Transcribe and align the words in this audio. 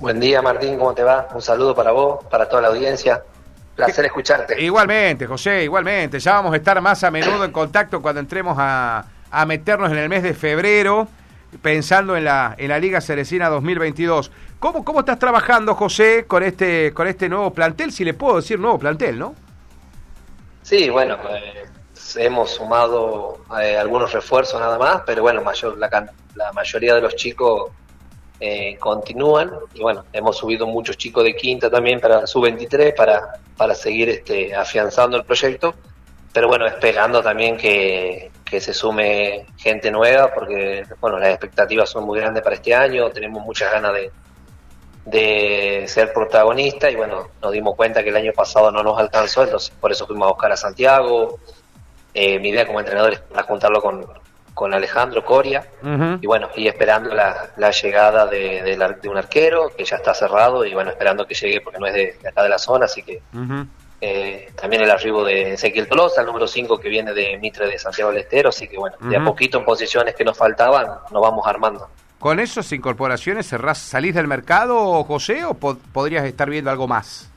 Buen 0.00 0.18
día, 0.18 0.40
Martín, 0.40 0.78
¿cómo 0.78 0.94
te 0.94 1.02
va? 1.02 1.28
Un 1.34 1.42
saludo 1.42 1.74
para 1.74 1.92
vos, 1.92 2.24
para 2.30 2.48
toda 2.48 2.62
la 2.62 2.68
audiencia. 2.68 3.22
Placer 3.76 4.06
escucharte. 4.06 4.58
Igualmente, 4.58 5.26
José, 5.26 5.62
igualmente. 5.64 6.18
Ya 6.18 6.32
vamos 6.32 6.54
a 6.54 6.56
estar 6.56 6.80
más 6.80 7.04
a 7.04 7.10
menudo 7.10 7.44
en 7.44 7.52
contacto 7.52 8.00
cuando 8.00 8.18
entremos 8.18 8.56
a, 8.58 9.04
a 9.30 9.44
meternos 9.44 9.90
en 9.92 9.98
el 9.98 10.08
mes 10.08 10.22
de 10.22 10.32
febrero, 10.32 11.06
pensando 11.60 12.16
en 12.16 12.24
la, 12.24 12.54
en 12.56 12.70
la 12.70 12.78
Liga 12.78 13.02
Cerecina 13.02 13.50
2022. 13.50 14.30
¿Cómo, 14.58 14.86
¿Cómo 14.86 15.00
estás 15.00 15.18
trabajando, 15.18 15.74
José, 15.74 16.24
con 16.26 16.42
este, 16.42 16.94
con 16.94 17.06
este 17.06 17.28
nuevo 17.28 17.52
plantel? 17.52 17.92
Si 17.92 18.02
le 18.02 18.14
puedo 18.14 18.36
decir 18.36 18.58
nuevo 18.58 18.78
plantel, 18.78 19.18
¿no? 19.18 19.34
Sí, 20.62 20.88
bueno, 20.88 21.18
eh, 21.28 21.66
hemos 22.16 22.52
sumado 22.52 23.44
eh, 23.62 23.76
algunos 23.76 24.14
refuerzos 24.14 24.58
nada 24.58 24.78
más, 24.78 25.02
pero 25.04 25.20
bueno, 25.20 25.42
mayor, 25.42 25.76
la, 25.76 26.10
la 26.34 26.52
mayoría 26.54 26.94
de 26.94 27.02
los 27.02 27.14
chicos 27.16 27.70
eh, 28.40 28.76
continúan. 28.78 29.52
Y 29.74 29.82
bueno, 29.82 30.04
hemos 30.12 30.38
subido 30.38 30.66
muchos 30.66 30.96
chicos 30.96 31.24
de 31.24 31.36
quinta 31.36 31.70
también 31.70 32.00
para 32.00 32.26
su 32.26 32.40
23 32.40 32.94
para, 32.94 33.34
para 33.56 33.74
seguir 33.74 34.08
este, 34.08 34.54
afianzando 34.54 35.18
el 35.18 35.24
proyecto, 35.24 35.74
pero 36.32 36.48
bueno, 36.48 36.66
esperando 36.66 37.22
también 37.22 37.56
que, 37.58 38.30
que 38.44 38.60
se 38.60 38.72
sume 38.72 39.46
gente 39.58 39.90
nueva 39.90 40.32
porque 40.32 40.84
bueno, 41.00 41.18
las 41.18 41.30
expectativas 41.30 41.90
son 41.90 42.04
muy 42.04 42.18
grandes 42.18 42.42
para 42.42 42.56
este 42.56 42.74
año, 42.74 43.10
tenemos 43.10 43.44
muchas 43.44 43.70
ganas 43.70 43.92
de, 43.92 44.10
de 45.04 45.84
ser 45.86 46.12
protagonista 46.12 46.90
y 46.90 46.96
bueno, 46.96 47.28
nos 47.42 47.52
dimos 47.52 47.74
cuenta 47.76 48.02
que 48.02 48.10
el 48.10 48.16
año 48.16 48.32
pasado 48.32 48.70
no 48.70 48.82
nos 48.82 48.98
alcanzó, 48.98 49.44
entonces 49.44 49.70
por 49.78 49.92
eso 49.92 50.06
fuimos 50.06 50.26
a 50.26 50.32
buscar 50.32 50.52
a 50.52 50.56
Santiago. 50.56 51.38
Eh, 52.12 52.38
mi 52.38 52.48
idea 52.48 52.66
como 52.66 52.80
entrenador 52.80 53.12
es 53.12 53.20
para 53.20 53.44
juntarlo 53.44 53.80
con, 53.80 54.04
con 54.60 54.74
Alejandro 54.74 55.24
Coria 55.24 55.64
y 56.20 56.26
bueno, 56.26 56.50
y 56.54 56.68
esperando 56.68 57.14
la, 57.14 57.48
la 57.56 57.70
llegada 57.70 58.26
de, 58.26 58.62
de, 58.62 59.08
un 59.08 59.16
arquero 59.16 59.70
que 59.74 59.86
ya 59.86 59.96
está 59.96 60.12
cerrado 60.12 60.66
y 60.66 60.74
bueno, 60.74 60.90
esperando 60.90 61.26
que 61.26 61.32
llegue 61.34 61.62
porque 61.62 61.78
no 61.78 61.86
es 61.86 61.94
de, 61.94 62.28
acá 62.28 62.42
de 62.42 62.50
la 62.50 62.58
zona, 62.58 62.84
así 62.84 63.02
que 63.02 63.22
eh, 64.02 64.52
también 64.60 64.82
el 64.82 64.90
arribo 64.90 65.24
de 65.24 65.54
Ezequiel 65.54 65.88
Tolosa, 65.88 66.20
el 66.20 66.26
número 66.26 66.46
5 66.46 66.78
que 66.78 66.90
viene 66.90 67.14
de 67.14 67.38
Mitre 67.38 67.68
de 67.68 67.78
Santiago 67.78 68.10
del 68.10 68.20
Estero, 68.20 68.50
así 68.50 68.68
que 68.68 68.76
bueno, 68.76 68.98
de 69.00 69.16
a 69.16 69.24
poquito 69.24 69.56
en 69.56 69.64
posiciones 69.64 70.14
que 70.14 70.24
nos 70.24 70.36
faltaban, 70.36 70.88
nos 71.10 71.22
vamos 71.22 71.46
armando. 71.46 71.88
¿Con 72.18 72.38
esas 72.38 72.70
incorporaciones 72.70 73.48
cerrás, 73.48 73.78
salís 73.78 74.14
del 74.14 74.26
mercado, 74.26 75.02
José, 75.04 75.42
o 75.46 75.54
podrías 75.54 76.26
estar 76.26 76.50
viendo 76.50 76.70
algo 76.70 76.86
más? 76.86 77.30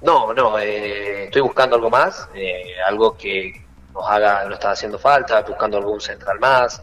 No, 0.00 0.32
no, 0.32 0.58
eh, 0.58 1.24
estoy 1.24 1.42
buscando 1.42 1.76
algo 1.76 1.90
más, 1.90 2.30
eh, 2.34 2.76
algo 2.88 3.14
que 3.18 3.68
nos 3.94 4.08
haga, 4.08 4.44
no 4.44 4.54
está 4.54 4.72
haciendo 4.72 4.98
falta, 4.98 5.42
buscando 5.42 5.78
algún 5.78 6.00
central 6.00 6.38
más. 6.38 6.82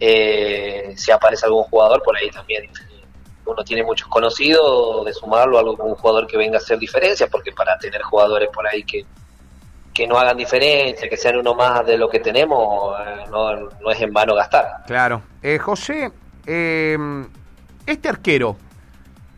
Eh, 0.00 0.94
si 0.96 1.10
aparece 1.10 1.46
algún 1.46 1.64
jugador, 1.64 2.02
por 2.02 2.16
ahí 2.16 2.30
también 2.30 2.68
uno 3.46 3.62
tiene 3.64 3.82
muchos 3.82 4.08
conocidos, 4.08 5.04
de 5.04 5.12
sumarlo 5.12 5.58
a 5.58 5.60
algún 5.60 5.94
jugador 5.94 6.26
que 6.26 6.36
venga 6.36 6.56
a 6.56 6.60
hacer 6.60 6.78
diferencia, 6.78 7.26
porque 7.28 7.52
para 7.52 7.78
tener 7.78 8.02
jugadores 8.02 8.48
por 8.52 8.66
ahí 8.66 8.82
que, 8.84 9.04
que 9.92 10.06
no 10.06 10.18
hagan 10.18 10.36
diferencia, 10.36 11.08
que 11.08 11.16
sean 11.16 11.36
uno 11.36 11.54
más 11.54 11.84
de 11.86 11.98
lo 11.98 12.08
que 12.08 12.20
tenemos, 12.20 12.98
eh, 13.00 13.24
no, 13.30 13.54
no, 13.54 13.90
es 13.90 14.00
en 14.00 14.12
vano 14.12 14.34
gastar. 14.34 14.84
Claro. 14.86 15.22
Eh, 15.42 15.58
José, 15.58 16.10
eh, 16.46 16.96
este 17.86 18.08
arquero, 18.08 18.56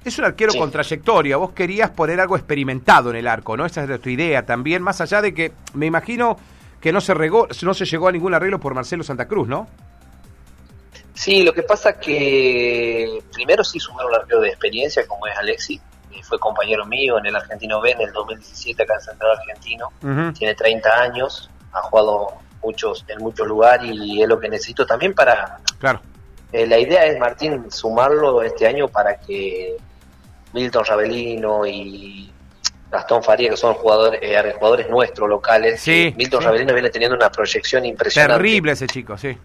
es 0.05 0.19
un 0.19 0.25
arquero 0.25 0.55
con 0.55 0.71
trayectoria, 0.71 1.37
vos 1.37 1.53
querías 1.53 1.91
poner 1.91 2.21
algo 2.21 2.37
experimentado 2.37 3.11
en 3.11 3.17
el 3.17 3.27
arco, 3.27 3.57
¿no? 3.57 3.67
Esa 3.67 3.83
es 3.83 4.01
tu 4.01 4.09
idea 4.09 4.47
también, 4.47 4.83
más 4.83 5.01
allá 5.01 5.21
de 5.21 5.35
que 5.35 5.53
me 5.75 5.87
imagino 5.87 6.37
que 6.87 6.93
no 6.93 7.01
se, 7.01 7.15
regó, 7.15 7.49
no 7.63 7.75
se 7.75 7.85
llegó 7.85 8.07
a 8.07 8.13
ningún 8.13 8.33
arreglo 8.33 8.61
por 8.61 8.73
Marcelo 8.73 9.03
Santa 9.03 9.27
Cruz, 9.27 9.49
¿no? 9.49 9.67
Sí, 11.15 11.43
lo 11.43 11.53
que 11.53 11.65
pasa 11.65 11.99
que 11.99 13.25
primero 13.33 13.65
sí 13.65 13.81
sumaron 13.81 14.13
un 14.13 14.21
arquero 14.21 14.41
de 14.41 14.51
experiencia, 14.51 15.05
como 15.05 15.27
es 15.27 15.37
Alexi, 15.37 15.81
fue 16.23 16.39
compañero 16.39 16.87
mío 16.87 17.19
en 17.19 17.27
el 17.27 17.35
Argentino 17.35 17.81
B 17.81 17.91
en 17.91 18.03
el 18.03 18.13
2017 18.13 18.85
acá 18.85 18.95
en 18.95 19.01
Central 19.01 19.33
Argentino, 19.33 19.93
tiene 20.39 20.55
30 20.55 20.89
años, 20.89 21.51
ha 21.73 21.81
jugado 21.81 22.35
muchos 22.63 23.05
en 23.09 23.19
muchos 23.19 23.49
lugares 23.49 23.91
y 23.93 24.23
es 24.23 24.29
lo 24.29 24.39
que 24.39 24.49
necesito 24.49 24.87
también 24.87 25.13
para... 25.13 25.59
Claro. 25.81 26.01
Eh, 26.53 26.69
la 26.69 26.79
idea 26.79 27.05
es, 27.07 27.19
Martín, 27.19 27.69
sumarlo 27.69 28.43
este 28.43 28.65
año 28.65 28.87
para 28.87 29.19
que 29.19 29.77
Milton 30.53 30.85
Ravelino 30.85 31.67
y 31.67 32.33
Gastón 32.91 33.23
Faría, 33.23 33.51
que 33.51 33.57
son 33.57 33.75
jugadores, 33.75 34.21
eh, 34.23 34.55
jugadores 34.57 34.89
nuestros 34.89 35.29
locales. 35.29 35.81
Sí, 35.81 36.15
Milton 36.17 36.43
Ravelino 36.43 36.73
viene 36.73 36.91
teniendo 36.91 37.17
una 37.17 37.31
proyección 37.31 37.85
impresionante. 37.85 38.35
Terrible 38.35 38.73
ese 38.73 38.87
chico, 38.87 39.19
sí. 39.19 39.37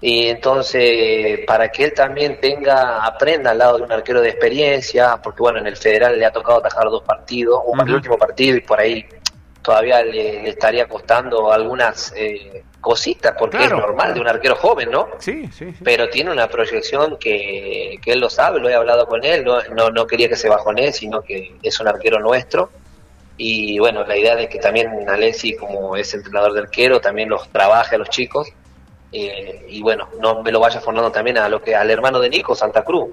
Y 0.00 0.26
entonces, 0.28 1.40
para 1.46 1.68
que 1.70 1.84
él 1.84 1.94
también 1.94 2.38
tenga, 2.40 3.04
aprenda 3.04 3.50
al 3.50 3.58
lado 3.58 3.78
de 3.78 3.84
un 3.84 3.92
arquero 3.92 4.20
de 4.20 4.28
experiencia, 4.28 5.18
porque 5.22 5.42
bueno, 5.42 5.58
en 5.58 5.66
el 5.66 5.76
federal 5.76 6.18
le 6.18 6.26
ha 6.26 6.30
tocado 6.30 6.58
atajar 6.58 6.84
dos 6.84 7.02
partidos, 7.02 7.60
un 7.66 7.80
el 7.80 7.94
último 7.94 8.16
partido 8.16 8.56
y 8.56 8.60
por 8.60 8.78
ahí 8.78 9.06
todavía 9.66 10.02
le, 10.02 10.48
estaría 10.48 10.86
costando 10.86 11.52
algunas 11.52 12.14
eh, 12.16 12.62
cositas, 12.80 13.34
porque 13.38 13.64
es 13.64 13.70
normal 13.70 14.14
de 14.14 14.20
un 14.20 14.28
arquero 14.28 14.56
joven, 14.56 14.90
¿no? 14.90 15.08
Sí, 15.18 15.48
sí, 15.52 15.74
Pero 15.84 16.08
tiene 16.08 16.30
una 16.30 16.48
proyección 16.48 17.18
que, 17.18 17.98
que 18.02 18.12
él 18.12 18.20
lo 18.20 18.30
sabe, 18.30 18.60
lo 18.60 18.70
he 18.70 18.74
hablado 18.74 19.06
con 19.06 19.24
él, 19.24 19.44
no, 19.44 19.60
no, 19.74 19.90
no 19.90 20.06
quería 20.06 20.28
que 20.28 20.36
se 20.36 20.48
bajonee, 20.48 20.92
sino 20.92 21.20
que 21.20 21.56
es 21.62 21.80
un 21.80 21.88
arquero 21.88 22.18
nuestro 22.20 22.70
y 23.38 23.78
bueno, 23.78 24.04
la 24.04 24.16
idea 24.16 24.34
de 24.34 24.48
que 24.48 24.58
también 24.58 25.08
Alessi, 25.08 25.56
como 25.56 25.96
es 25.96 26.12
entrenador 26.14 26.54
del 26.54 26.64
arquero, 26.64 27.00
también 27.00 27.28
los 27.28 27.48
trabaje 27.50 27.96
a 27.96 27.98
los 27.98 28.08
chicos. 28.08 28.48
Eh, 29.12 29.66
y 29.68 29.82
bueno, 29.82 30.08
no 30.20 30.42
me 30.42 30.50
lo 30.50 30.60
vaya 30.60 30.80
formando 30.80 31.12
también 31.12 31.38
a 31.38 31.48
lo 31.48 31.62
que 31.62 31.74
al 31.74 31.90
hermano 31.90 32.18
de 32.18 32.30
Nico, 32.30 32.54
Santa 32.54 32.82
Cruz. 32.82 33.10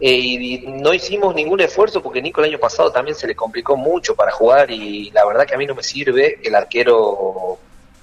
Eh, 0.00 0.12
y, 0.12 0.58
no 0.66 0.94
hicimos 0.94 1.34
ningún 1.34 1.60
esfuerzo 1.60 2.02
porque 2.02 2.22
Nico 2.22 2.40
el 2.40 2.50
año 2.50 2.58
pasado 2.58 2.90
también 2.90 3.14
se 3.14 3.26
le 3.26 3.34
complicó 3.36 3.76
mucho 3.76 4.14
para 4.14 4.32
jugar 4.32 4.70
y 4.70 5.10
la 5.10 5.26
verdad 5.26 5.46
que 5.46 5.54
a 5.54 5.58
mí 5.58 5.66
no 5.66 5.74
me 5.74 5.82
sirve 5.82 6.38
que 6.42 6.48
el 6.48 6.54
arquero 6.54 7.58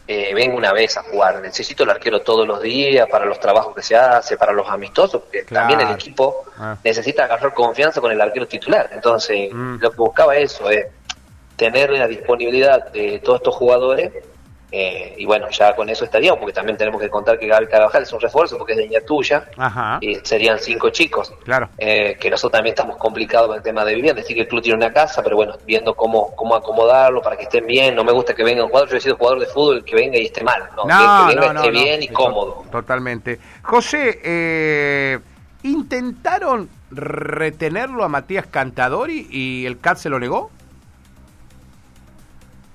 eh, 0.08 0.32
venga 0.34 0.56
una 0.56 0.72
vez 0.74 0.96
a 0.98 1.04
jugar. 1.04 1.42
Necesito 1.42 1.84
el 1.84 1.90
arquero 1.90 2.22
todos 2.22 2.48
los 2.48 2.62
días 2.62 3.08
para 3.10 3.26
los 3.26 3.40
trabajos 3.40 3.76
que 3.76 3.82
se 3.82 3.96
hace, 3.96 4.38
para 4.38 4.54
los 4.54 4.70
amistosos, 4.70 5.24
porque 5.24 5.44
también 5.44 5.82
el 5.82 5.92
equipo 5.92 6.46
ah. 6.58 6.78
necesita 6.84 7.26
agarrar 7.26 7.54
confianza 7.54 8.00
con 8.00 8.12
el 8.12 8.22
arquero 8.22 8.48
titular. 8.48 8.90
Entonces, 8.94 9.52
mm. 9.52 9.78
lo 9.80 9.92
que 9.92 9.98
buscaba 9.98 10.38
eso 10.38 10.70
es 10.70 10.86
tener 11.56 11.90
la 11.90 12.08
disponibilidad 12.08 12.92
de 12.92 13.20
todos 13.20 13.40
estos 13.40 13.56
jugadores 13.56 14.14
eh, 14.70 15.16
y 15.18 15.26
bueno, 15.26 15.50
ya 15.50 15.76
con 15.76 15.88
eso 15.90 16.04
estaríamos, 16.04 16.40
porque 16.40 16.54
también 16.54 16.78
tenemos 16.78 17.00
que 17.02 17.10
contar 17.10 17.40
que 17.40 17.48
Gabriel 17.48 17.72
Carvajal 17.72 18.04
es 18.04 18.12
un 18.12 18.20
refuerzo 18.20 18.58
porque 18.58 18.74
es 18.74 18.90
de 18.90 19.02
tuya 19.02 19.46
y 20.02 20.16
serían 20.24 20.60
cinco 20.60 20.90
chicos. 20.90 21.34
Claro. 21.46 21.70
Eh, 21.78 22.18
que 22.20 22.30
nosotros 22.30 22.58
también 22.58 22.74
estamos 22.74 22.98
complicados 22.98 23.48
con 23.48 23.58
el 23.58 23.64
tema 23.64 23.86
de 23.86 23.96
vivienda. 23.96 24.22
Decir 24.22 24.36
que 24.36 24.42
el 24.42 24.48
club 24.48 24.62
tiene 24.62 24.78
una 24.78 24.92
casa, 24.92 25.24
pero 25.24 25.38
bueno, 25.38 25.56
viendo 25.66 25.96
cómo, 25.96 26.36
cómo 26.36 26.56
acomodarlo 26.56 27.22
para 27.22 27.38
que 27.38 27.44
estén 27.44 27.66
bien. 27.66 27.96
No 27.96 28.04
me 28.04 28.12
gusta 28.12 28.34
que 28.34 28.44
venga 28.44 28.64
un 28.64 28.70
jugador, 28.70 28.90
yo 28.90 28.98
he 28.98 29.02
sido 29.02 29.16
jugador 29.16 29.40
de 29.40 29.46
fútbol, 29.46 29.86
que 29.86 29.96
venga 29.96 30.18
y 30.18 30.26
esté 30.26 30.44
mal. 30.44 30.64
No, 30.76 30.84
que, 30.84 31.36
venga 31.36 31.54
esté 31.54 31.72
bien 31.72 32.04
y 32.04 32.08
cómodo. 32.10 32.66
Totalmente. 32.70 33.40
José, 33.64 34.20
eh, 34.24 35.20
¿intentaron 35.64 36.70
retenerlo 36.92 38.04
a 38.04 38.10
Matías 38.10 38.48
Cantadori 38.48 39.28
y 39.30 39.66
el 39.66 39.80
CAT 39.80 39.98
se 39.98 40.10
lo 40.10 40.20
negó? 40.20 40.52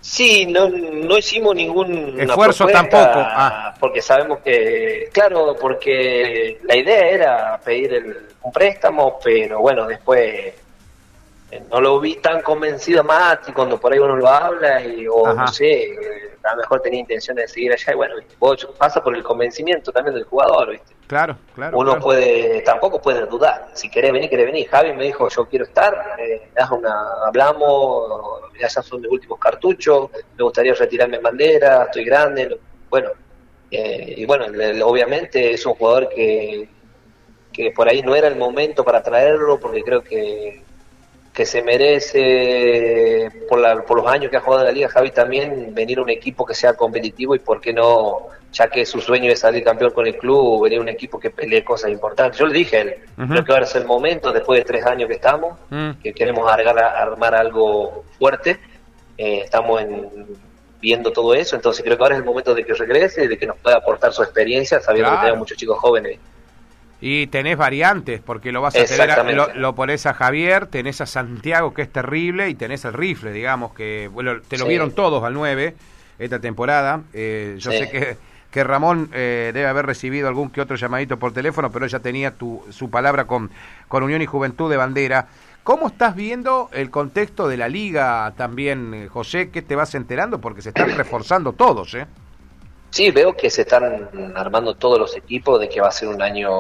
Sí, 0.03 0.47
no, 0.47 0.69
no 0.69 1.17
hicimos 1.17 1.55
ningún 1.55 2.21
esfuerzo 2.21 2.67
tampoco, 2.67 3.21
ah. 3.21 3.73
porque 3.79 4.03
sabemos 4.03 4.41
que, 4.41 5.09
claro, 5.13 5.55
porque 5.59 6.59
la 6.65 6.77
idea 6.77 7.09
era 7.09 7.61
pedir 7.65 8.31
un 8.43 8.51
préstamo, 8.51 9.21
pero 9.23 9.61
bueno, 9.61 9.87
después 9.87 10.55
eh, 11.53 11.63
no 11.71 11.81
lo 11.81 12.01
vi 12.01 12.17
tan 12.17 12.43
convencido 12.43 13.05
más 13.05 13.39
y 13.47 13.53
cuando 13.53 13.79
por 13.79 13.93
ahí 13.93 14.01
uno 14.01 14.17
lo 14.17 14.27
habla 14.27 14.85
y 14.85 15.07
o 15.07 15.33
no 15.33 15.47
sé, 15.47 16.32
a 16.45 16.51
lo 16.53 16.57
mejor 16.57 16.81
tenía 16.81 17.01
intención 17.01 17.37
de 17.37 17.47
seguir 17.47 17.73
allá 17.73 17.93
y 17.93 17.97
bueno, 17.97 18.15
pasa 18.79 19.03
por 19.03 19.15
el 19.17 19.23
convencimiento 19.23 19.93
también 19.93 20.15
del 20.15 20.25
jugador, 20.25 20.71
¿viste? 20.71 20.95
Claro, 21.07 21.37
claro. 21.55 21.79
Uno 21.79 22.01
puede, 22.01 22.63
tampoco 22.63 23.01
puede 23.01 23.27
dudar. 23.27 23.69
Si 23.75 23.91
querés 23.91 24.13
venir, 24.13 24.31
querés 24.31 24.47
venir. 24.47 24.69
Javi 24.69 24.93
me 24.95 25.05
dijo, 25.05 25.29
yo 25.29 25.45
quiero 25.47 25.67
estar, 25.67 26.17
eh, 26.19 26.49
una, 26.71 27.25
hablamos, 27.27 28.51
ya 28.59 28.69
son 28.69 29.03
mis 29.03 29.11
últimos 29.11 29.39
cartuchos, 29.39 30.11
me 30.37 30.45
gustaría 30.45 30.75
retirarme 30.75 31.17
en 31.17 31.23
bandera, 31.23 31.85
estoy 31.85 32.05
grande. 32.05 32.59
Bueno, 32.89 33.11
eh, 33.71 34.15
y 34.17 34.25
bueno, 34.25 34.47
obviamente 34.87 35.53
es 35.53 35.67
un 35.67 35.75
jugador 35.75 36.09
que, 36.09 36.69
que 37.53 37.71
por 37.73 37.89
ahí 37.89 38.03
no 38.03 38.15
era 38.15 38.29
el 38.29 38.37
momento 38.37 38.85
para 38.85 39.03
traerlo, 39.03 39.61
porque 39.61 39.83
creo 39.83 40.03
que 40.03 40.63
que 41.33 41.47
se 41.47 41.63
merece, 41.63 43.31
por, 43.49 43.59
la, 43.59 43.83
por 43.83 43.97
los 43.97 44.07
años 44.07 44.31
que 44.31 44.37
ha 44.37 44.41
jugado 44.41 44.63
en 44.63 44.67
la 44.67 44.73
liga, 44.73 44.89
Javi, 44.89 45.11
también 45.13 45.75
venir 45.75 45.99
a 45.99 46.03
un 46.03 46.11
equipo 46.11 46.45
que 46.45 46.55
sea 46.55 46.75
competitivo 46.75 47.35
y 47.35 47.39
por 47.39 47.61
qué 47.61 47.73
no, 47.73 48.27
ya 48.53 48.69
que 48.69 48.85
su 48.85 49.01
sueño 49.01 49.31
es 49.33 49.41
salir 49.41 49.65
campeón 49.65 49.93
con 49.93 50.07
el 50.07 50.19
club, 50.19 50.63
venir 50.65 50.79
a 50.79 50.83
un 50.83 50.91
equipo 50.91 51.19
que 51.19 51.31
pelee 51.31 51.65
cosas 51.65 51.91
importantes. 51.91 52.39
Yo 52.39 52.47
le 52.47 52.53
dije 52.53 52.77
a 52.77 52.81
él, 52.83 52.95
creo 53.29 53.45
que 53.45 53.53
ahora 53.53 53.65
es 53.65 53.75
el 53.75 53.87
momento, 53.87 54.31
después 54.31 54.61
de 54.61 54.65
tres 54.65 54.85
años 54.85 55.09
que 55.09 55.15
estamos, 55.15 55.59
mm. 55.71 55.93
que 56.03 56.13
queremos 56.13 56.47
armar 56.51 57.35
algo 57.35 58.05
fuerte, 58.19 58.61
eh, 59.17 59.41
estamos 59.45 59.83
viendo 60.83 61.13
todo 61.13 61.33
eso, 61.33 61.57
entonces 61.57 61.83
creo 61.83 61.97
que 61.97 62.03
ahora 62.03 62.17
es 62.17 62.21
el 62.21 62.27
momento 62.27 62.55
de 62.55 62.65
que 62.65 62.75
regrese, 62.75 63.27
de 63.27 63.39
que 63.39 63.47
nos 63.47 63.57
pueda 63.57 63.77
aportar 63.77 64.13
su 64.13 64.23
experiencia, 64.23 64.81
sabiendo 64.81 65.13
que 65.13 65.19
tenemos 65.19 65.39
muchos 65.39 65.57
chicos 65.57 65.79
jóvenes 65.79 66.19
Y 67.05 67.27
tenés 67.27 67.57
variantes, 67.57 68.21
porque 68.21 68.53
lo 68.53 68.63
vas 68.63 68.77
a 68.77 68.85
tener, 68.85 69.35
lo, 69.35 69.53
lo, 69.55 69.75
pones 69.75 70.07
a 70.07 70.15
Javier, 70.15 70.69
tenés 70.69 71.01
a 71.01 71.07
Santiago, 71.07 71.75
que 71.75 71.83
es 71.83 71.91
terrible, 71.91 72.49
y 72.49 72.55
tenés 72.55 72.85
el 72.85 72.93
rifle, 72.93 73.33
digamos, 73.33 73.75
que 73.75 74.09
bueno, 74.13 74.41
te 74.41 74.57
lo 74.57 74.67
vieron 74.67 74.93
todos 74.93 75.25
al 75.25 75.35
9 75.35 75.75
esta 76.21 76.39
temporada. 76.39 77.03
Eh, 77.13 77.57
yo 77.59 77.73
sé 77.73 77.91
que, 77.91 78.17
que 78.53 78.65
Ramón 78.65 79.11
eh, 79.13 79.51
debe 79.53 79.67
haber 79.67 79.87
recibido 79.87 80.29
algún 80.29 80.51
que 80.51 80.61
otro 80.61 80.77
llamadito 80.77 81.19
por 81.19 81.33
teléfono, 81.33 81.73
pero 81.73 81.87
ella 81.87 81.99
tenía 81.99 82.33
tu, 82.33 82.63
su 82.71 82.89
palabra 82.91 83.27
con, 83.27 83.51
con 83.89 84.05
Unión 84.05 84.23
y 84.23 84.27
Juventud 84.27 84.71
de 84.71 84.77
Bandera. 84.77 85.27
¿Cómo 85.65 85.89
estás 85.89 86.15
viendo 86.15 86.69
el 86.73 86.91
contexto 86.91 87.49
de 87.49 87.57
la 87.57 87.69
liga 87.69 88.33
también, 88.37 88.95
eh, 88.95 89.09
José? 89.09 89.51
¿Qué 89.51 89.63
te 89.63 89.75
vas 89.75 89.95
enterando? 89.95 90.41
Porque 90.41 90.61
se 90.61 90.69
están 90.69 90.97
reforzando 90.97 91.53
todos, 91.53 91.95
¿eh? 91.95 92.07
Sí, 92.93 93.11
veo 93.11 93.35
que 93.35 93.49
se 93.49 93.63
están 93.63 94.35
armando 94.37 94.75
todos 94.75 94.99
los 94.99 95.17
equipos, 95.17 95.59
de 95.59 95.67
que 95.67 95.81
va 95.81 95.89
a 95.89 95.93
ser 95.93 96.09
un 96.09 96.21
año 96.21 96.51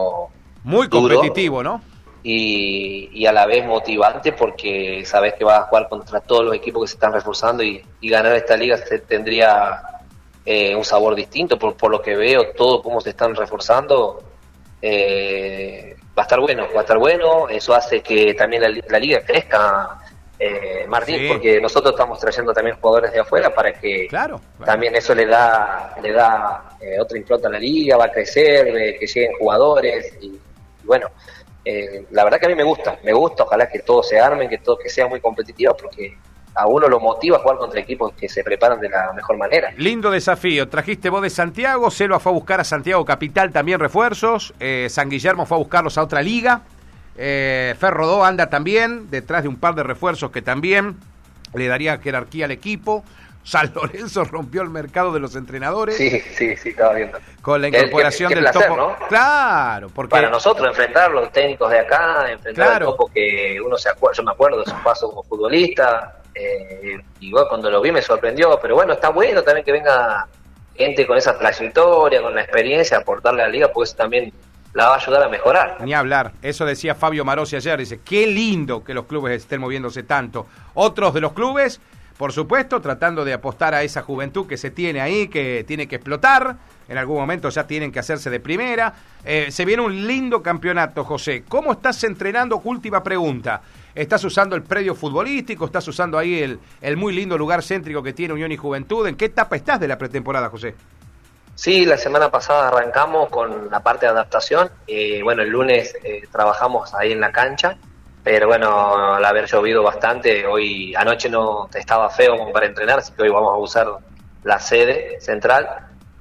muy 0.64 0.88
competitivo, 0.88 1.62
¿no? 1.62 1.82
Y, 2.22 3.26
a 3.26 3.32
la 3.32 3.44
vez 3.44 3.66
motivante 3.66 4.32
porque 4.32 5.04
sabes 5.04 5.34
que 5.34 5.44
vas 5.44 5.60
a 5.60 5.62
jugar 5.64 5.88
contra 5.90 6.20
todos 6.20 6.44
los 6.44 6.54
equipos 6.54 6.82
que 6.82 6.88
se 6.88 6.94
están 6.94 7.12
reforzando 7.12 7.62
y, 7.62 7.84
ganar 8.00 8.34
esta 8.34 8.56
liga 8.56 8.78
se 8.78 9.00
tendría 9.00 9.82
eh, 10.46 10.74
un 10.74 10.84
sabor 10.84 11.14
distinto 11.14 11.58
por, 11.58 11.76
por 11.76 11.90
lo 11.90 12.00
que 12.00 12.16
veo, 12.16 12.52
todo 12.56 12.82
cómo 12.82 13.02
se 13.02 13.10
están 13.10 13.34
reforzando. 13.34 14.22
Eh, 14.80 15.96
va 16.16 16.22
a 16.22 16.24
estar 16.24 16.40
bueno, 16.40 16.66
va 16.74 16.80
a 16.80 16.82
estar 16.82 16.96
bueno, 16.96 17.50
eso 17.50 17.74
hace 17.74 18.00
que 18.02 18.32
también 18.32 18.62
la 18.62 18.98
liga 18.98 19.22
crezca 19.22 20.01
eh, 20.44 20.86
Martín, 20.88 21.28
porque 21.28 21.60
nosotros 21.60 21.92
estamos 21.92 22.18
trayendo 22.18 22.52
también 22.52 22.76
jugadores 22.80 23.12
de 23.12 23.20
afuera 23.20 23.54
para 23.54 23.72
que 23.72 24.08
claro, 24.08 24.40
también 24.64 24.92
eso 24.96 25.14
le 25.14 25.24
da 25.24 25.94
le 26.02 26.12
da 26.12 26.76
eh, 26.80 26.98
otra 27.00 27.16
impronta 27.16 27.46
a 27.46 27.52
la 27.52 27.60
liga, 27.60 27.96
va 27.96 28.06
a 28.06 28.10
crecer, 28.10 28.66
que 28.98 29.06
lleguen 29.06 29.34
jugadores 29.38 30.18
y, 30.20 30.36
bueno, 30.82 31.10
eh, 31.64 32.06
la 32.10 32.24
verdad 32.24 32.40
que 32.40 32.46
a 32.46 32.48
mí 32.48 32.56
me 32.56 32.64
gusta, 32.64 32.98
me 33.04 33.12
gusta, 33.12 33.44
ojalá 33.44 33.68
que 33.68 33.78
todo 33.80 34.02
se 34.02 34.18
armen, 34.18 34.48
que 34.48 34.58
todo 34.58 34.76
que 34.78 34.88
sea 34.88 35.06
muy 35.06 35.20
competitivo 35.20 35.76
porque 35.80 36.16
a 36.56 36.66
uno 36.66 36.88
lo 36.88 36.98
motiva 36.98 37.36
a 37.36 37.40
jugar 37.40 37.58
contra 37.58 37.78
equipos 37.78 38.12
que 38.14 38.28
se 38.28 38.42
preparan 38.42 38.80
de 38.80 38.88
la 38.88 39.12
mejor 39.12 39.36
manera. 39.38 39.72
Lindo 39.76 40.10
desafío. 40.10 40.68
Trajiste 40.68 41.08
vos 41.08 41.22
de 41.22 41.30
Santiago, 41.30 41.88
Selva 41.88 42.18
fue 42.18 42.32
a 42.32 42.34
buscar 42.34 42.58
a 42.58 42.64
Santiago 42.64 43.04
Capital 43.04 43.52
también 43.52 43.78
refuerzos, 43.78 44.52
San 44.88 45.08
Guillermo 45.08 45.46
fue 45.46 45.56
a 45.56 45.60
buscarlos 45.60 45.96
a 45.98 46.02
otra 46.02 46.20
liga. 46.20 46.62
Eh, 47.16 47.74
Ferrodó 47.78 48.24
anda 48.24 48.48
también, 48.48 49.10
detrás 49.10 49.42
de 49.42 49.48
un 49.48 49.56
par 49.56 49.74
de 49.74 49.82
refuerzos 49.82 50.30
que 50.30 50.42
también 50.42 50.96
le 51.54 51.66
daría 51.66 51.98
jerarquía 51.98 52.46
al 52.46 52.50
equipo. 52.50 53.04
San 53.44 53.72
Lorenzo 53.74 54.24
rompió 54.30 54.62
el 54.62 54.70
mercado 54.70 55.12
de 55.12 55.20
los 55.20 55.34
entrenadores. 55.34 55.96
Sí, 55.96 56.20
sí, 56.20 56.56
sí, 56.56 56.70
estaba 56.70 56.94
viendo. 56.94 57.18
Con 57.40 57.60
la 57.60 57.68
incorporación 57.68 58.32
del 58.32 58.50
topo. 58.50 58.96
Claro, 59.08 59.90
porque. 59.94 60.10
Para 60.10 60.30
nosotros 60.30 60.68
enfrentar 60.68 61.10
los 61.10 61.30
técnicos 61.32 61.70
de 61.70 61.80
acá, 61.80 62.30
enfrentar 62.30 62.74
al 62.74 62.78
topo 62.80 63.10
que 63.12 63.60
uno 63.60 63.76
se 63.76 63.88
acuerda, 63.88 64.18
yo 64.18 64.22
me 64.24 64.32
acuerdo 64.32 64.60
de 64.60 64.70
su 64.70 64.82
paso 64.82 65.08
como 65.08 65.22
futbolista. 65.24 66.18
Eh, 66.34 66.98
y 67.20 67.30
bueno, 67.30 67.48
cuando 67.48 67.70
lo 67.70 67.82
vi 67.82 67.92
me 67.92 68.00
sorprendió, 68.00 68.58
pero 68.60 68.74
bueno, 68.74 68.94
está 68.94 69.10
bueno 69.10 69.42
también 69.42 69.64
que 69.64 69.72
venga 69.72 70.26
gente 70.74 71.06
con 71.06 71.18
esa 71.18 71.38
trayectoria, 71.38 72.22
con 72.22 72.34
la 72.34 72.42
experiencia, 72.42 72.98
aportarle 72.98 73.42
a 73.42 73.46
la 73.46 73.52
liga, 73.52 73.68
pues 73.68 73.94
también 73.94 74.32
la 74.74 74.88
va 74.88 74.94
a 74.94 74.96
ayudar 74.96 75.22
a 75.22 75.28
mejorar. 75.28 75.78
Ni 75.84 75.94
hablar, 75.94 76.32
eso 76.42 76.64
decía 76.64 76.94
Fabio 76.94 77.24
Marosi 77.24 77.56
ayer, 77.56 77.78
dice, 77.78 78.00
qué 78.04 78.26
lindo 78.26 78.82
que 78.82 78.94
los 78.94 79.06
clubes 79.06 79.36
estén 79.36 79.60
moviéndose 79.60 80.02
tanto. 80.02 80.46
Otros 80.74 81.12
de 81.14 81.20
los 81.20 81.32
clubes, 81.32 81.80
por 82.16 82.32
supuesto, 82.32 82.80
tratando 82.80 83.24
de 83.24 83.32
apostar 83.32 83.74
a 83.74 83.82
esa 83.82 84.02
juventud 84.02 84.46
que 84.46 84.56
se 84.56 84.70
tiene 84.70 85.00
ahí, 85.00 85.28
que 85.28 85.64
tiene 85.66 85.86
que 85.86 85.96
explotar, 85.96 86.56
en 86.88 86.98
algún 86.98 87.18
momento 87.18 87.48
ya 87.48 87.66
tienen 87.66 87.92
que 87.92 87.98
hacerse 87.98 88.30
de 88.30 88.40
primera. 88.40 88.94
Eh, 89.24 89.48
se 89.50 89.64
viene 89.64 89.82
un 89.82 90.06
lindo 90.06 90.42
campeonato, 90.42 91.04
José. 91.04 91.44
¿Cómo 91.48 91.72
estás 91.72 92.02
entrenando? 92.04 92.60
Última 92.64 93.02
pregunta. 93.02 93.62
¿Estás 93.94 94.24
usando 94.24 94.56
el 94.56 94.62
predio 94.62 94.94
futbolístico? 94.94 95.66
¿Estás 95.66 95.86
usando 95.88 96.18
ahí 96.18 96.42
el, 96.42 96.58
el 96.80 96.96
muy 96.96 97.14
lindo 97.14 97.36
lugar 97.36 97.62
céntrico 97.62 98.02
que 98.02 98.12
tiene 98.12 98.34
Unión 98.34 98.52
y 98.52 98.56
Juventud? 98.56 99.06
¿En 99.06 99.16
qué 99.16 99.26
etapa 99.26 99.56
estás 99.56 99.80
de 99.80 99.88
la 99.88 99.98
pretemporada, 99.98 100.48
José? 100.48 100.74
Sí, 101.54 101.84
la 101.84 101.96
semana 101.96 102.30
pasada 102.30 102.68
arrancamos 102.68 103.28
con 103.28 103.70
la 103.70 103.80
parte 103.80 104.06
de 104.06 104.12
adaptación. 104.12 104.70
y 104.86 105.22
bueno, 105.22 105.42
el 105.42 105.50
lunes 105.50 105.94
eh, 106.02 106.22
trabajamos 106.30 106.94
ahí 106.94 107.12
en 107.12 107.20
la 107.20 107.30
cancha, 107.30 107.76
pero 108.24 108.46
bueno, 108.48 109.14
al 109.14 109.24
haber 109.24 109.46
llovido 109.46 109.82
bastante, 109.82 110.46
hoy 110.46 110.94
anoche 110.94 111.28
no 111.28 111.68
estaba 111.74 112.08
feo 112.10 112.38
como 112.38 112.52
para 112.52 112.66
entrenar, 112.66 113.00
así 113.00 113.12
que 113.12 113.22
hoy 113.22 113.28
vamos 113.30 113.52
a 113.52 113.56
usar 113.58 113.88
la 114.44 114.58
sede 114.58 115.20
central 115.20 115.68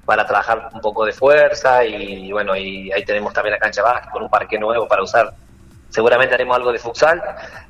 para 0.06 0.25
trabajar 0.25 0.69
un 0.74 0.81
poco 0.81 1.06
de 1.06 1.13
fuerza 1.13 1.86
y 1.86 2.31
bueno, 2.31 2.56
y 2.56 2.92
ahí 2.92 3.06
tenemos 3.06 3.33
también 3.33 3.54
la 3.54 3.60
cancha 3.60 3.81
baja 3.81 4.10
con 4.12 4.24
un 4.24 4.30
parque 4.30 4.60
nuevo 4.60 4.88
para 4.88 5.04
usar 5.04 5.33
seguramente 5.92 6.34
haremos 6.34 6.56
algo 6.56 6.72
de 6.72 6.80
futsal, 6.80 7.22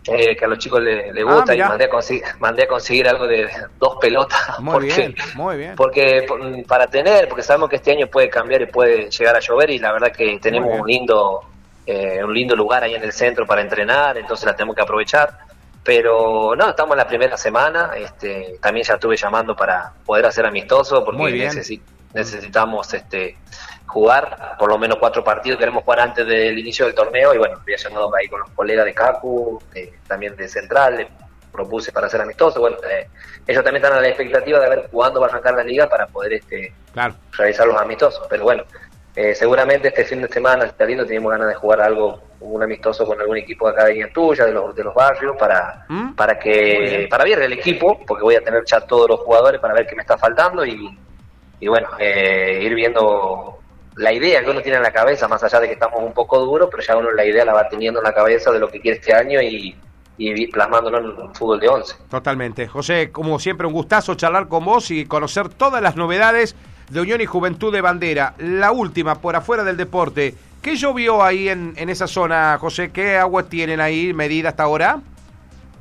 eh, 0.08 0.36
que 0.36 0.46
a 0.46 0.48
los 0.48 0.60
chicos 0.60 0.82
les 0.82 1.14
le 1.14 1.22
ah, 1.22 1.34
gusta 1.34 1.56
y 1.56 1.60
mandé 1.60 1.86
a, 1.86 1.90
conseguir, 1.90 2.24
mandé 2.40 2.64
a 2.64 2.68
conseguir 2.68 3.10
algo 3.10 3.28
de 3.28 3.50
dos 3.80 3.98
pelotas. 4.00 4.40
Muy 4.60 4.86
bien, 4.86 5.16
muy 5.36 5.58
bien. 5.58 5.76
Porque 5.76 6.26
para 6.68 6.88
tener, 6.88 7.28
porque 7.28 7.44
sabemos 7.44 7.70
que 7.70 7.78
este 7.78 7.92
año 7.92 8.08
puede 8.08 8.30
cambiar 8.30 8.62
y 8.62 8.68
puede 8.68 9.10
llegar 9.10 9.36
a 9.36 9.40
llover 9.40 9.72
y 9.72 9.80
la 9.80 9.92
verdad 9.92 10.12
que 10.12 10.40
tenemos 10.40 10.80
un 10.80 10.88
lindo, 10.88 11.42
eh, 11.86 12.24
un 12.24 12.34
lindo 12.34 12.56
lugar 12.56 12.84
ahí 12.84 12.94
en 12.94 13.04
el 13.04 13.12
centro 13.12 13.46
para 13.46 13.62
entrenar, 13.62 14.18
entonces 14.18 14.46
la 14.46 14.56
tenemos 14.56 14.76
que 14.76 14.84
aprovechar. 14.84 15.38
Pero 15.84 16.56
no, 16.56 16.70
estamos 16.70 16.94
en 16.94 16.98
la 17.00 17.08
primera 17.08 17.36
semana, 17.38 17.92
este, 17.98 18.60
también 18.62 18.86
ya 18.86 18.94
estuve 18.94 19.18
llamando 19.18 19.56
para 19.56 19.92
poder 20.06 20.28
hacer 20.28 20.46
amistoso 20.46 21.04
porque 21.04 21.50
necesitamos 22.13 22.94
este 22.94 23.38
jugar 23.86 24.56
por 24.58 24.69
lo 24.69 24.78
menos 24.78 24.98
cuatro 25.00 25.24
partidos, 25.24 25.60
queremos 25.60 25.84
jugar 25.84 26.00
antes 26.00 26.25
del 26.25 26.58
inicio 26.58 26.86
del 26.86 26.96
torneo 26.96 27.34
y 27.34 27.38
bueno, 27.38 27.58
había 27.62 27.75
llamado 27.75 28.16
ahí 28.16 28.28
con 28.30 28.40
los 28.40 28.50
colegas 28.52 28.86
de 28.86 28.94
CACU, 28.94 29.62
también 30.08 30.36
de 30.38 30.48
Central, 30.48 31.08
propuse 31.52 31.92
para 31.92 32.10
ser 32.10 32.22
amistoso, 32.22 32.62
bueno, 32.62 32.78
eh, 32.90 33.08
ellos 33.46 33.63
también 33.63 33.84
están 33.84 33.98
a 33.98 34.02
la 34.02 34.08
expectativa 34.08 34.60
de 34.60 34.69
ver 34.69 34.88
cuándo 34.90 35.19
va 35.19 35.28
a 35.28 35.30
arrancar 35.30 35.56
la 35.56 35.63
liga 35.63 35.90
para 35.90 36.08
poder 36.08 36.34
este 36.34 36.74
realizar 37.34 37.68
los 37.68 37.81
amistosos, 37.81 38.25
pero 38.30 38.44
bueno, 38.44 38.63
eh, 39.13 39.36
seguramente 39.36 39.90
este 39.90 40.06
fin 40.06 40.22
de 40.22 40.30
semana 40.30 40.63
está 40.63 40.86
lindo, 40.86 41.06
tenemos 41.06 41.30
ganas 41.30 41.50
de 41.50 41.56
jugar 41.56 41.81
algo, 41.81 42.22
un 42.40 42.63
amistoso 42.63 43.06
con 43.06 43.19
algún 43.19 43.38
equipo 43.38 43.68
de 43.68 43.74
acá 43.74 43.86
de 43.86 44.10
tuya, 44.13 44.46
de 44.46 44.54
los, 44.54 44.74
de 44.74 44.86
los 44.86 44.96
barrios, 44.96 45.36
para, 45.38 45.86
¿Mm? 45.90 46.13
para 46.13 46.40
que, 46.40 47.08
para 47.10 47.25
ver 47.25 47.42
el 47.42 47.52
equipo, 47.52 48.00
porque 48.08 48.24
voy 48.24 48.36
a 48.36 48.42
tener 48.42 48.63
ya 48.66 48.80
todos 48.80 49.10
los 49.10 49.19
jugadores 49.19 49.60
para 49.60 49.74
ver 49.74 49.86
qué 49.86 49.96
me 49.98 50.04
está 50.04 50.18
faltando 50.18 50.66
y, 50.66 50.98
y 51.62 51.68
bueno, 51.68 51.88
eh, 52.00 52.60
ir 52.63 52.74
viendo 52.74 53.60
la 53.96 54.12
idea 54.12 54.44
que 54.44 54.50
uno 54.50 54.62
tiene 54.62 54.78
en 54.78 54.84
la 54.84 54.92
cabeza, 54.92 55.28
más 55.28 55.44
allá 55.44 55.60
de 55.60 55.68
que 55.68 55.74
estamos 55.74 56.02
un 56.02 56.12
poco 56.13 56.40
duros, 56.40 56.68
pero 56.72 56.81
ya 56.84 56.98
uno 56.98 57.12
la 57.12 57.24
idea 57.24 57.46
la 57.46 57.54
va 57.54 57.69
teniendo 57.69 58.00
en 58.00 58.04
la 58.04 58.13
cabeza 58.13 58.52
de 58.52 58.60
lo 58.60 58.68
que 58.68 58.81
quiere 58.81 58.98
este 58.98 59.13
año 59.13 59.40
y, 59.42 59.75
y 60.18 60.48
plasmándolo 60.48 60.98
en 60.98 61.06
un 61.06 61.36
fútbol 61.36 61.60
de 61.60 61.70
once. 61.70 61.96
Totalmente. 62.10 62.68
José, 62.68 63.12
como 63.12 63.38
siempre, 63.38 63.68
un 63.68 63.74
gustazo 63.74 64.15
charlar 64.15 64.48
con 64.48 64.65
vos 64.65 64.89
y 64.89 65.06
conocer 65.06 65.50
todas 65.50 65.84
las 65.84 65.96
novedades 65.96 66.56
de 66.89 67.00
Unión 67.00 67.22
y 67.22 67.25
Juventud 67.27 67.72
de 67.72 67.82
Bandera. 67.82 68.34
La 68.39 68.72
última, 68.72 69.22
por 69.22 69.36
afuera 69.36 69.63
del 69.63 69.77
deporte. 69.77 70.34
¿Qué 70.63 70.75
llovió 70.75 71.24
ahí 71.24 71.50
en, 71.50 71.74
en 71.77 71.89
esa 71.89 72.08
zona, 72.08 72.58
José? 72.60 72.91
¿Qué 72.91 73.18
agua 73.18 73.44
tienen 73.44 73.80
ahí 73.80 74.13
medida 74.13 74.50
hasta 74.50 74.63
ahora? 74.63 75.00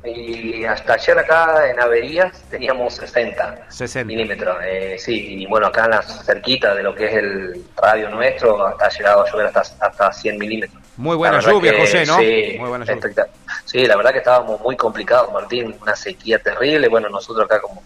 Y 0.05 0.65
hasta 0.65 0.95
ayer 0.95 1.19
acá 1.19 1.69
en 1.69 1.79
Averías 1.79 2.43
teníamos 2.51 2.95
60, 2.95 3.67
60. 3.69 4.07
milímetros. 4.07 4.57
Eh, 4.65 4.97
sí, 4.99 5.43
y 5.43 5.47
bueno, 5.47 5.67
acá 5.67 5.85
en 5.85 5.91
la 5.91 6.03
cerquita 6.03 6.75
de 6.75 6.83
lo 6.83 6.95
que 6.95 7.07
es 7.07 7.15
el 7.15 7.65
radio 7.77 8.09
nuestro, 8.09 8.67
hasta 8.67 8.87
ha 8.87 8.89
llegado 8.89 9.27
a 9.27 9.31
llover 9.31 9.47
hasta, 9.47 9.61
hasta 9.87 10.13
100 10.13 10.39
milímetros. 10.39 10.83
Muy 10.97 11.17
buena 11.17 11.41
lluvia, 11.41 11.75
José, 11.79 12.07
¿no? 12.07 12.19
Sí, 12.19 12.57
muy 12.59 12.69
buena 12.71 12.85
lluvia. 12.85 13.27
sí, 13.65 13.87
la 13.87 13.97
verdad 13.97 14.13
que 14.13 14.19
estábamos 14.19 14.61
muy 14.61 14.77
complicados, 14.77 15.33
Martín, 15.33 15.77
una 15.83 15.95
sequía 15.95 16.39
terrible. 16.39 16.89
Bueno, 16.89 17.11
nosotros 17.11 17.45
acá 17.45 17.61
como, 17.61 17.83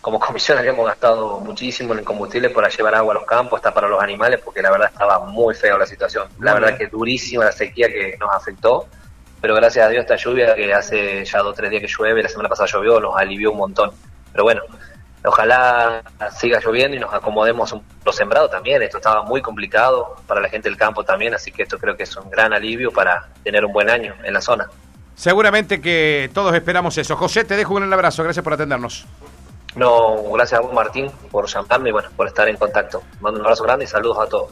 como 0.00 0.18
comisión 0.26 0.58
habíamos 0.58 0.86
gastado 0.86 1.38
muchísimo 1.38 1.92
en 1.92 2.00
el 2.00 2.04
combustible 2.04 2.50
para 2.50 2.68
llevar 2.68 2.96
agua 2.96 3.14
a 3.14 3.18
los 3.18 3.26
campos, 3.26 3.58
hasta 3.58 3.72
para 3.72 3.88
los 3.88 4.02
animales, 4.02 4.40
porque 4.44 4.60
la 4.60 4.72
verdad 4.72 4.90
estaba 4.92 5.20
muy 5.20 5.54
feo 5.54 5.78
la 5.78 5.86
situación. 5.86 6.28
La 6.40 6.54
verdad 6.54 6.76
que 6.76 6.88
durísima 6.88 7.44
la 7.44 7.52
sequía 7.52 7.88
que 7.88 8.16
nos 8.18 8.34
afectó 8.34 8.88
pero 9.40 9.54
gracias 9.54 9.86
a 9.86 9.88
Dios 9.88 10.02
esta 10.02 10.16
lluvia 10.16 10.54
que 10.54 10.72
hace 10.72 11.24
ya 11.24 11.38
dos 11.38 11.52
o 11.52 11.54
tres 11.54 11.70
días 11.70 11.82
que 11.82 11.88
llueve, 11.88 12.22
la 12.22 12.28
semana 12.28 12.48
pasada 12.48 12.68
llovió, 12.72 13.00
nos 13.00 13.16
alivió 13.16 13.52
un 13.52 13.58
montón. 13.58 13.90
Pero 14.32 14.44
bueno, 14.44 14.62
ojalá 15.24 16.02
siga 16.36 16.60
lloviendo 16.60 16.96
y 16.96 17.00
nos 17.00 17.12
acomodemos 17.12 17.74
los 18.04 18.16
sembrados 18.16 18.50
también. 18.50 18.82
Esto 18.82 18.98
estaba 18.98 19.22
muy 19.22 19.40
complicado 19.40 20.16
para 20.26 20.40
la 20.40 20.48
gente 20.48 20.68
del 20.68 20.76
campo 20.76 21.04
también, 21.04 21.34
así 21.34 21.52
que 21.52 21.62
esto 21.62 21.78
creo 21.78 21.96
que 21.96 22.02
es 22.02 22.16
un 22.16 22.30
gran 22.30 22.52
alivio 22.52 22.90
para 22.90 23.28
tener 23.44 23.64
un 23.64 23.72
buen 23.72 23.88
año 23.90 24.14
en 24.24 24.34
la 24.34 24.40
zona. 24.40 24.68
Seguramente 25.14 25.80
que 25.80 26.30
todos 26.32 26.54
esperamos 26.54 26.96
eso. 26.98 27.16
José, 27.16 27.44
te 27.44 27.56
dejo 27.56 27.74
un 27.74 27.80
gran 27.80 27.92
abrazo, 27.92 28.22
gracias 28.22 28.42
por 28.42 28.52
atendernos. 28.52 29.06
No, 29.74 30.22
gracias 30.32 30.58
a 30.58 30.62
vos 30.62 30.72
Martín 30.72 31.10
por 31.30 31.46
llamarme 31.46 31.90
y 31.90 31.92
bueno, 31.92 32.08
por 32.16 32.26
estar 32.26 32.48
en 32.48 32.56
contacto. 32.56 33.02
Mando 33.20 33.38
un 33.38 33.46
abrazo 33.46 33.64
grande 33.64 33.84
y 33.84 33.88
saludos 33.88 34.18
a 34.18 34.26
todos. 34.26 34.50